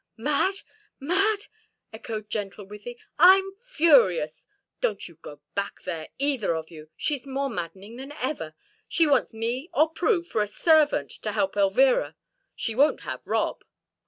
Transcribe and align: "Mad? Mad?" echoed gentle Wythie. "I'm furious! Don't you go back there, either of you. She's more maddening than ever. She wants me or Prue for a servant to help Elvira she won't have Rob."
"Mad? 0.17 0.55
Mad?" 0.99 1.45
echoed 1.93 2.27
gentle 2.27 2.65
Wythie. 2.65 2.97
"I'm 3.19 3.53
furious! 3.63 4.47
Don't 4.81 5.07
you 5.07 5.19
go 5.21 5.41
back 5.53 5.83
there, 5.83 6.07
either 6.17 6.55
of 6.55 6.71
you. 6.71 6.89
She's 6.97 7.27
more 7.27 7.51
maddening 7.51 7.97
than 7.97 8.11
ever. 8.13 8.55
She 8.87 9.05
wants 9.05 9.31
me 9.31 9.69
or 9.75 9.89
Prue 9.91 10.23
for 10.23 10.41
a 10.41 10.47
servant 10.47 11.11
to 11.21 11.33
help 11.33 11.55
Elvira 11.55 12.15
she 12.55 12.73
won't 12.73 13.01
have 13.01 13.21
Rob." 13.25 13.63